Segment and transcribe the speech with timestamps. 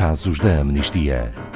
[0.00, 1.49] casos da amnistia.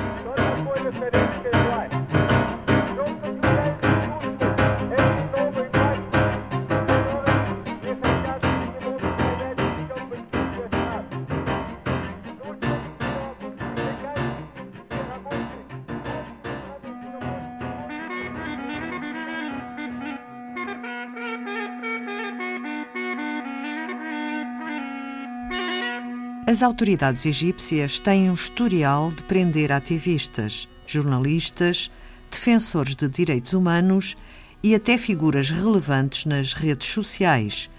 [26.47, 31.91] As autoridades egípcias têm um historial de prender ativistas, jornalistas,
[32.31, 34.15] defensores de direitos humanos
[34.63, 37.71] e até figuras relevantes nas redes sociais,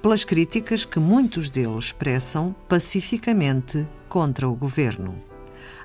[0.00, 5.22] pelas críticas que muitos deles expressam pacificamente contra o governo.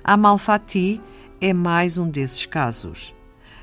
[0.02, 0.98] Amal Fati
[1.42, 3.14] é mais um desses casos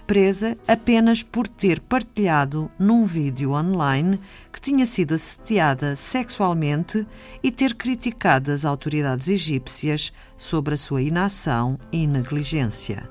[0.07, 4.19] presa apenas por ter partilhado num vídeo online
[4.53, 7.05] que tinha sido assediada sexualmente
[7.43, 13.09] e ter criticado as autoridades egípcias sobre a sua inação e negligência.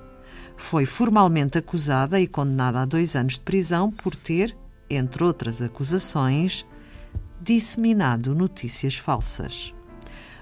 [0.57, 4.57] Foi formalmente acusada e condenada a dois anos de prisão por ter,
[4.89, 6.67] entre outras acusações,
[7.39, 9.75] disseminado notícias falsas.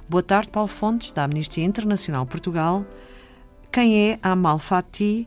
[0.08, 2.86] Boa tarde, Paulo Fontes, da Amnistia Internacional Portugal.
[3.72, 5.26] Quem é Amal Fati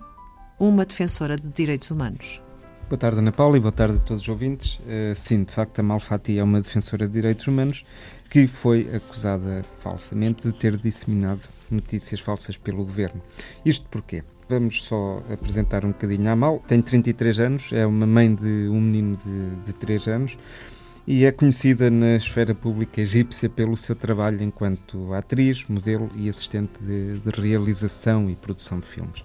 [0.60, 2.42] uma defensora de direitos humanos.
[2.90, 4.80] Boa tarde, Ana Paula, e boa tarde a todos os ouvintes.
[4.80, 7.86] Uh, sim, de facto, a Malfati é uma defensora de direitos humanos
[8.30, 13.22] que foi acusada falsamente de ter disseminado notícias falsas pelo governo.
[13.66, 14.24] Isto porquê?
[14.48, 16.64] Vamos só apresentar um bocadinho a Mal.
[16.66, 20.38] Tem 33 anos, é uma mãe de um menino de, de 3 anos
[21.06, 26.72] e é conhecida na esfera pública egípcia pelo seu trabalho enquanto atriz, modelo e assistente
[26.82, 29.24] de, de realização e produção de filmes.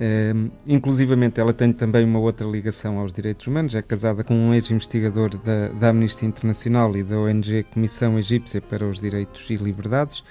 [0.00, 3.74] Uh, inclusivamente, ela tem também uma outra ligação aos direitos humanos.
[3.74, 8.86] É casada com um ex-investigador da, da Amnistia Internacional e da ONG Comissão Egípcia para
[8.86, 10.24] os Direitos e Liberdades.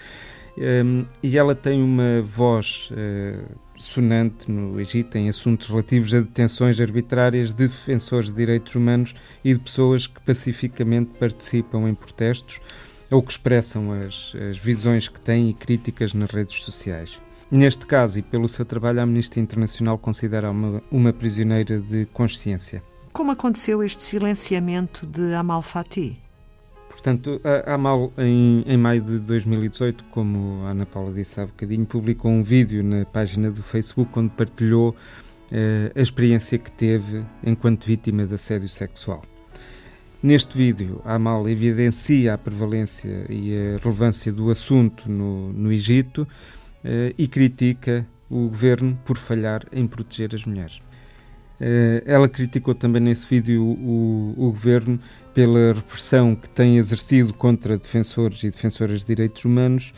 [0.57, 3.45] Um, e ela tem uma voz uh,
[3.77, 9.53] sonante no Egito em assuntos relativos a detenções arbitrárias de defensores de direitos humanos e
[9.53, 12.59] de pessoas que pacificamente participam em protestos
[13.11, 17.19] ou que expressam as, as visões que têm e críticas nas redes sociais.
[17.51, 22.83] Neste caso, e pelo seu trabalho, a Amnistia Internacional considera uma, uma prisioneira de consciência.
[23.11, 26.21] Como aconteceu este silenciamento de Amal Fati?
[26.89, 31.85] Portanto, a Amal, em, em maio de 2018, como a Ana Paula disse há bocadinho,
[31.85, 34.95] publicou um vídeo na página do Facebook onde partilhou
[35.51, 39.23] eh, a experiência que teve enquanto vítima de assédio sexual.
[40.21, 46.27] Neste vídeo, a Amal evidencia a prevalência e a relevância do assunto no, no Egito,
[47.17, 50.79] e critica o governo por falhar em proteger as mulheres.
[51.59, 54.97] Uh, ela criticou também nesse vídeo o, o, governo
[55.33, 59.93] pela repressão que tem exercido contra defensores e defensoras de direitos humanos,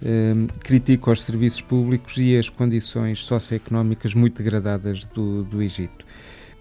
[0.00, 6.06] uh, critica os serviços públicos e as condições socioeconómicas muito degradadas do, do Egito.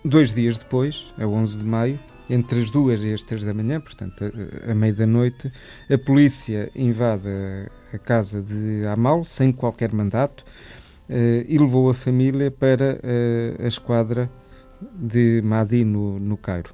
[0.04, 3.82] Dois dias depois, a 11 de maio, entre as duas e as três da manhã,
[3.82, 4.24] portanto,
[4.68, 5.52] a, a meio da noite,
[5.90, 7.28] a polícia invade
[7.94, 10.46] a, casa de Amal sem qualquer mandato
[11.10, 14.30] uh, e levou a família para uh, a esquadra
[14.96, 16.74] de Madi, no, no Cairo.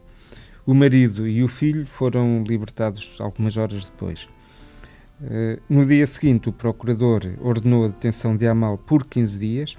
[0.65, 4.27] O marido e o filho foram libertados algumas horas depois.
[5.21, 9.77] Uh, no dia seguinte, o procurador ordenou a detenção de Amal por 15 dias,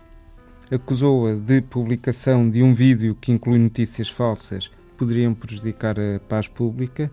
[0.71, 7.11] acusou-a de publicação de um vídeo que inclui notícias falsas poderiam prejudicar a paz pública.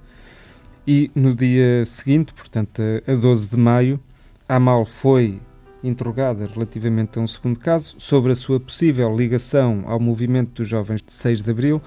[0.86, 4.00] E no dia seguinte, portanto, a 12 de maio,
[4.48, 5.42] Amal foi
[5.84, 11.02] interrogada relativamente a um segundo caso sobre a sua possível ligação ao movimento dos jovens
[11.02, 11.82] de 6 de abril,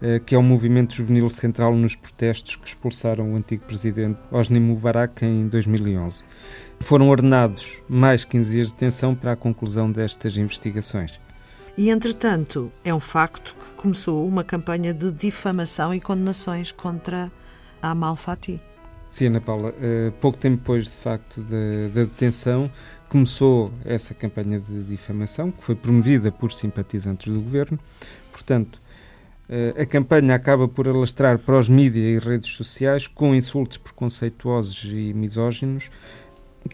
[0.00, 4.60] eh, que é um movimento juvenil central nos protestos que expulsaram o antigo presidente Hosni
[4.60, 6.24] Mubarak em 2011.
[6.80, 11.18] Foram ordenados mais 15 dias de detenção para a conclusão destas investigações.
[11.78, 17.30] E, entretanto, é um facto que começou uma campanha de difamação e condenações contra
[17.80, 18.60] a Amal Fati.
[19.12, 19.70] Sim, Ana Paula.
[19.70, 22.68] Uh, pouco tempo depois, de facto, da, da, detenção,
[23.08, 27.78] começou essa campanha de difamação, que foi promovida por simpatizantes do governo.
[28.32, 28.82] Portanto,
[29.48, 34.82] uh, a campanha acaba por alastrar para os mídias e redes sociais com insultos preconceituosos
[34.82, 35.92] e misóginos,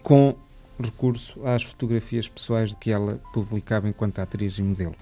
[0.01, 0.35] com
[0.79, 4.95] recurso às fotografias pessoais que ela publicava enquanto atriz e modelo.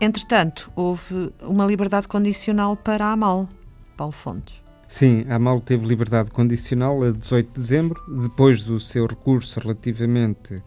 [0.00, 3.48] Entretanto, houve uma liberdade condicional para a Amal,
[3.96, 4.62] Paulo Fontes.
[4.86, 10.62] Sim, a Amal teve liberdade condicional a 18 de dezembro, depois do seu recurso relativamente,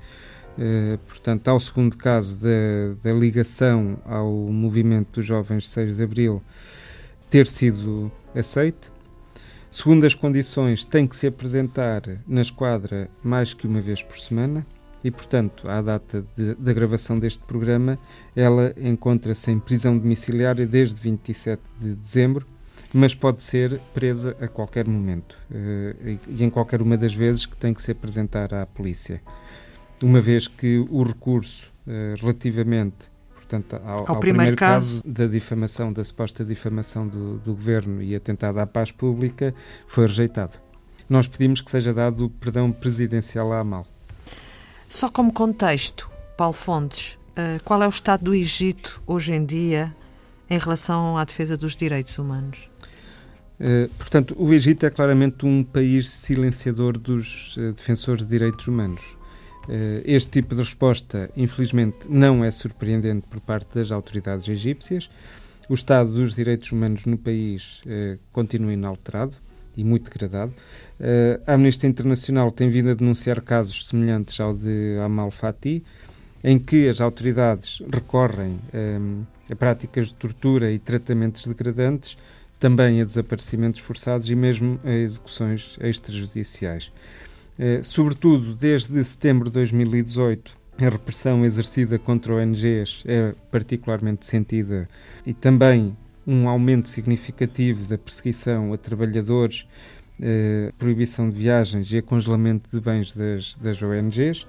[0.59, 6.03] eh, portanto, ao segundo caso da, da ligação ao movimento dos jovens de 6 de
[6.03, 6.41] abril
[7.29, 8.90] ter sido aceite.
[9.71, 14.68] Segundo as condições, tem que se apresentar na esquadra mais que uma vez por semana.
[15.01, 17.97] e, portanto, à data de, da gravação deste programa,
[18.35, 22.45] ela encontra-se em prisão domiciliária desde 27 de dezembro,
[22.94, 27.56] mas pode ser presa a qualquer momento uh, e, em qualquer uma das vezes que
[27.57, 29.21] tem que se apresentar à polícia.
[30.03, 33.09] Uma vez que o recurso uh, relativamente
[33.51, 37.53] portanto, ao, ao, ao primeiro, primeiro caso, caso, da difamação, da suposta difamação do, do
[37.53, 39.53] governo e atentado à paz pública,
[39.86, 40.57] foi rejeitado.
[41.09, 43.86] Nós pedimos que seja dado o perdão presidencial à Amal.
[44.88, 49.94] Só como contexto, Paulo Fontes, uh, qual é o estado do Egito hoje em dia
[50.50, 52.69] em relação à defesa dos direitos humanos?
[53.59, 59.01] Uh, portanto, o Egito é claramente um país silenciador dos uh, defensores de direitos humanos.
[60.03, 65.09] Este tipo de resposta, infelizmente, não é surpreendente por parte das autoridades egípcias.
[65.69, 67.81] O estado dos direitos humanos no país
[68.31, 69.35] continua inalterado
[69.75, 70.53] e muito degradado.
[70.99, 75.83] Uh, a Amnistia Internacional tem vindo a denunciar casos semelhantes ao de Amal Fati,
[76.43, 78.97] em que as autoridades recorrem eh,
[79.51, 82.17] a práticas de tortura e tratamentos degradantes,
[82.59, 86.91] também a desaparecimentos forçados e mesmo a execuções extrajudiciais.
[87.59, 94.89] Uh, sobretudo, desde setembro de 2018, a repressão exercida contra ONGs é particularmente sentida
[95.25, 95.95] e também
[96.25, 99.68] um aumento significativo da perseguição a trabalhadores,
[100.21, 104.45] eh, proibição de viagens e a congelamento de bens das, das ONGs.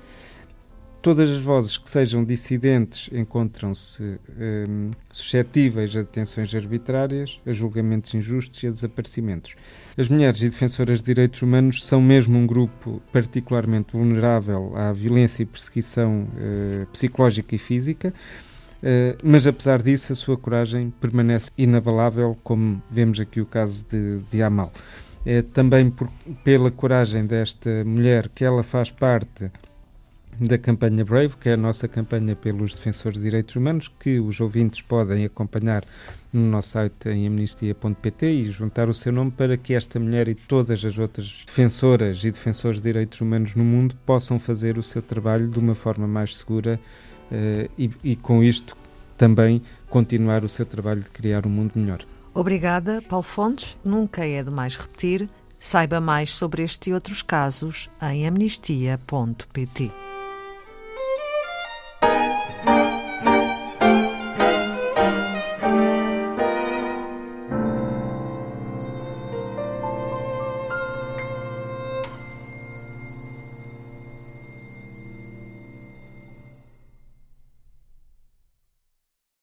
[1.02, 4.66] Todas as vozes que sejam dissidentes encontram-se eh,
[5.10, 9.56] suscetíveis a detenções arbitrárias, a julgamentos injustos e a desaparecimentos.
[9.98, 15.42] As mulheres e defensoras de direitos humanos são mesmo um grupo particularmente vulnerável à violência
[15.42, 18.14] e perseguição eh, psicológica e física
[18.82, 24.18] Uh, mas apesar disso, a sua coragem permanece inabalável, como vemos aqui o caso de,
[24.28, 24.72] de Amal.
[25.24, 26.10] É também por,
[26.42, 29.52] pela coragem desta mulher que ela faz parte
[30.40, 34.40] da campanha Brave, que é a nossa campanha pelos defensores de direitos humanos, que os
[34.40, 35.84] ouvintes podem acompanhar
[36.32, 40.34] no nosso site em amnistia.pt e juntar o seu nome para que esta mulher e
[40.34, 45.02] todas as outras defensoras e defensores de direitos humanos no mundo possam fazer o seu
[45.02, 46.80] trabalho de uma forma mais segura
[47.30, 48.76] uh, e, e com isto
[49.16, 52.04] também continuar o seu trabalho de criar um mundo melhor.
[52.34, 53.76] Obrigada, Paulo Fontes.
[53.84, 55.28] Nunca é demais repetir.
[55.58, 59.92] Saiba mais sobre este e outros casos em amnistia.pt.